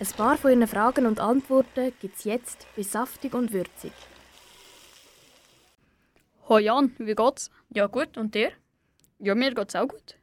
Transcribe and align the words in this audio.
Ein 0.00 0.06
paar 0.16 0.36
von 0.36 0.50
Ihren 0.50 0.66
Fragen 0.66 1.06
und 1.06 1.20
Antworten 1.20 1.92
gibt 2.00 2.16
es 2.16 2.24
jetzt 2.24 2.66
bei 2.76 2.82
Saftig 2.82 3.34
und 3.34 3.52
Würzig. 3.52 3.92
Hoi 6.48 6.62
Jan, 6.62 6.92
wie 6.98 7.14
geht's? 7.14 7.50
Ja 7.70 7.86
gut, 7.86 8.16
und 8.16 8.34
dir? 8.34 8.52
Ja, 9.18 9.34
mir 9.34 9.54
geht's 9.54 9.76
auch 9.76 9.86
gut. 9.86 10.16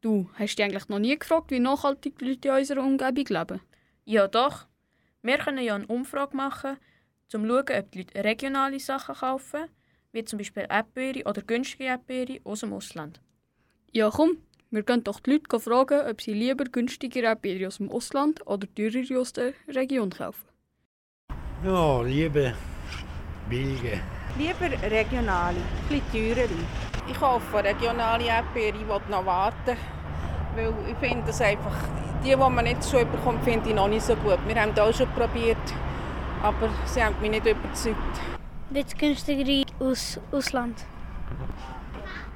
Du, 0.00 0.30
hast 0.34 0.56
dich 0.56 0.64
eigentlich 0.64 0.88
noch 0.88 0.98
nie 0.98 1.18
gefragt, 1.18 1.50
wie 1.50 1.60
nachhaltig 1.60 2.18
die 2.18 2.30
Leute 2.30 2.48
in 2.48 2.54
unserer 2.54 2.82
Umgebung 2.82 3.26
leben? 3.28 3.60
Ja 4.06 4.26
doch. 4.26 4.66
Wir 5.22 5.36
können 5.36 5.62
ja 5.62 5.74
eine 5.74 5.86
Umfrage 5.86 6.34
machen, 6.34 6.70
um 6.70 6.78
zu 7.28 7.38
schauen, 7.38 7.78
ob 7.78 7.90
die 7.90 7.98
Leute 7.98 8.24
regionale 8.24 8.80
Sachen 8.80 9.14
kaufen, 9.14 9.66
wie 10.12 10.24
zum 10.24 10.38
Beispiel 10.38 10.66
Erdbeere 10.68 11.28
oder 11.28 11.42
günstige 11.42 11.84
Erdbeere 11.84 12.40
aus 12.44 12.60
dem 12.60 12.72
Ausland. 12.72 13.20
Ja 13.92 14.08
komm, 14.10 14.38
wir 14.70 14.84
können 14.84 15.02
doch 15.02 15.20
die 15.20 15.32
Leute 15.32 15.58
fragen, 15.58 16.08
ob 16.08 16.20
sie 16.20 16.32
lieber 16.32 16.64
günstigere 16.64 17.24
Erdbeere 17.24 17.66
aus 17.66 17.78
dem 17.78 17.90
Ausland 17.90 18.46
oder 18.46 18.66
teurere 18.72 19.20
aus 19.20 19.32
der 19.32 19.52
Region 19.68 20.10
kaufen. 20.10 20.46
Ja, 21.64 22.02
liebe 22.02 22.54
billige. 23.48 24.00
Lieber 24.38 24.90
regionale, 24.90 25.56
ein 25.58 25.88
bisschen 25.88 26.34
teurere. 26.34 26.48
Ich 27.08 27.18
kaufe 27.18 27.64
regionale 27.64 28.24
Erdbeere, 28.24 28.76
ich 28.76 28.88
will 28.88 29.00
noch 29.10 29.26
warten. 29.26 29.76
Weil 30.54 30.72
ich 30.88 30.96
finde 30.98 31.26
das 31.26 31.40
einfach, 31.40 31.88
die, 32.24 32.30
die 32.30 32.36
man 32.36 32.64
nicht 32.64 32.84
schon 32.88 33.10
bekommt, 33.10 33.42
finde 33.42 33.68
ich 33.68 33.74
noch 33.74 33.88
nicht 33.88 34.02
so 34.02 34.14
gut. 34.16 34.38
Wir 34.46 34.60
haben 34.60 34.74
das 34.74 34.88
auch 34.88 34.98
schon 34.98 35.08
probiert, 35.14 35.58
aber 36.42 36.68
sie 36.86 37.02
haben 37.02 37.20
mich 37.20 37.30
nicht 37.30 37.46
überzeugt. 37.46 37.96
Wird 38.70 38.96
günstigere 38.96 39.64
aus 39.80 40.20
Ausland? 40.30 40.84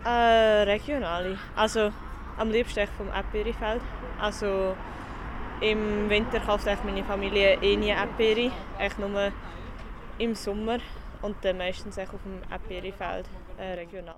Äh, 0.05 0.65
regionale. 0.65 1.39
Also 1.55 1.93
am 2.37 2.51
liebsten 2.51 2.81
echt 2.81 2.93
vom 2.93 3.09
Erdbeerefeld. 3.09 3.83
Also 4.21 4.75
im 5.61 6.09
Winter 6.11 6.41
kauft 6.41 6.67
echt 6.67 6.85
meine 6.85 7.05
Familie 7.05 7.59
eh 7.63 7.77
nie 7.77 7.89
Erdbeere, 7.89 8.51
echt 8.79 8.99
nur 8.99 9.33
im 10.19 10.35
Sommer 10.35 10.79
und 11.23 11.37
dann 11.43 11.59
meistens 11.59 11.97
echt 11.97 12.13
auf 12.13 12.21
dem 12.23 12.41
Erdbeerefeld 12.51 13.27
äh, 13.59 13.73
regional. 13.75 14.17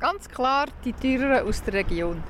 Ganz 0.00 0.28
klar 0.28 0.66
die 0.84 0.92
teureren 0.92 1.46
aus 1.48 1.62
der 1.62 1.74
Region. 1.74 2.22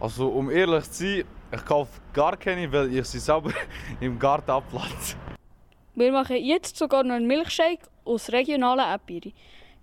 Also 0.00 0.28
um 0.28 0.50
ehrlich 0.50 0.90
zu 0.90 1.04
sein, 1.04 1.24
ich 1.52 1.64
kaufe 1.64 2.00
gar 2.12 2.36
keine, 2.36 2.70
weil 2.72 2.94
ich 2.94 3.06
sie 3.06 3.18
selber 3.18 3.50
im 4.00 4.18
Garten 4.18 4.50
abpflanze. 4.50 5.16
Wir 5.94 6.12
machen 6.12 6.36
jetzt 6.36 6.76
sogar 6.76 7.02
noch 7.02 7.14
einen 7.14 7.26
Milchshake 7.26 7.88
aus 8.04 8.30
regionalen 8.30 8.80
Erdbeeren. 8.84 9.32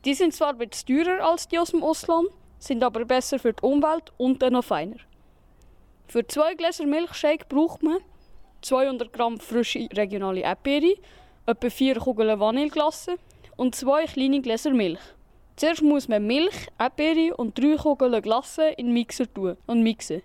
Die 0.06 0.14
sind 0.14 0.34
zwar 0.34 0.60
etwas 0.60 0.86
teurer 0.86 1.26
als 1.26 1.48
die 1.48 1.60
aus 1.60 1.72
dem 1.72 1.84
Ausland, 1.84 2.28
sind 2.60 2.84
aber 2.84 3.06
besser 3.06 3.40
für 3.40 3.54
die 3.54 3.64
Umwelt 3.64 4.12
und 4.18 4.42
dann 4.42 4.54
noch 4.54 4.66
feiner. 4.66 4.98
Für 6.08 6.26
zwei 6.28 6.54
Gläser 6.56 6.86
Milchshake 6.86 7.46
braucht 7.48 7.84
man 7.84 7.98
200 8.62 9.12
Gramm 9.14 9.40
frische 9.40 9.88
regionale 9.94 10.42
Erdbeere, 10.42 10.96
etwa 11.46 11.70
4 11.70 12.00
Kugeln 12.00 12.40
Vanilleglasse 12.40 13.18
und 13.58 13.76
zwei 13.76 14.06
kleine 14.06 14.42
Gläser 14.42 14.72
Milch. 14.72 15.00
Zuerst 15.56 15.84
muss 15.84 16.08
man 16.08 16.26
Milch, 16.26 16.68
Erdbeere 16.78 17.36
und 17.36 17.58
drei 17.58 17.76
Kugeln 17.76 18.22
Glasse 18.22 18.70
in 18.70 18.88
den 18.88 18.94
Mixer 18.94 19.32
tun 19.34 19.58
und 19.68 19.84
mixen. 19.84 20.22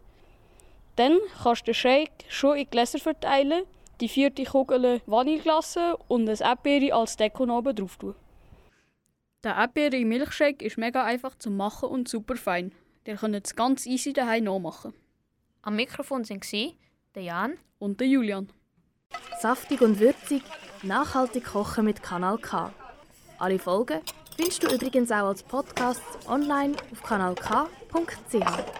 Dann 0.96 1.18
kannst 1.42 1.62
du 1.62 1.66
den 1.66 1.74
Shake 1.74 2.24
schon 2.28 2.56
in 2.56 2.68
Gläser 2.70 2.98
verteilen, 2.98 3.64
die 4.00 4.08
vierte 4.08 4.44
Kugel 4.44 5.00
Vanilleglasse 5.06 5.96
und 6.08 6.28
ein 6.28 6.36
Erdbeere 6.36 6.94
als 6.94 7.16
Deko 7.16 7.44
oben 7.44 7.76
drauf 7.76 7.96
tun. 7.96 8.14
Der 9.42 9.54
Erdbeere-Milchshake 9.54 10.62
ist 10.62 10.76
mega 10.76 11.04
einfach 11.04 11.34
zu 11.34 11.50
machen 11.50 11.88
und 11.88 12.08
super 12.08 12.36
fein. 12.36 12.72
Ihr 13.06 13.16
könnt 13.16 13.34
es 13.34 13.56
ganz 13.56 13.86
easy 13.86 14.12
daheim 14.12 14.44
nachmachen. 14.44 14.92
Am 15.62 15.76
Mikrofon 15.76 16.28
waren 16.28 16.72
der 17.14 17.22
Jan 17.22 17.54
und 17.78 18.00
der 18.00 18.06
Julian. 18.06 18.52
Saftig 19.40 19.80
und 19.80 19.98
würzig, 19.98 20.42
nachhaltig 20.82 21.44
kochen 21.44 21.86
mit 21.86 22.02
Kanal 22.02 22.38
K. 22.38 22.72
Alle 23.38 23.58
Folgen 23.58 24.00
findest 24.36 24.62
du 24.62 24.74
übrigens 24.74 25.10
auch 25.10 25.28
als 25.28 25.42
Podcast 25.42 26.02
online 26.28 26.76
auf 26.92 27.02
kanalk.ch. 27.02 28.79